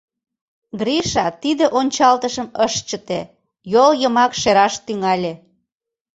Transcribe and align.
Гриша 0.79 1.25
тиде 1.41 1.65
ончалтышым 1.79 2.47
ыш 2.65 2.73
чыте, 2.87 3.19
йол 3.73 3.91
йымак 4.01 4.31
шераш 4.41 4.73
тӱҥале. 4.85 5.33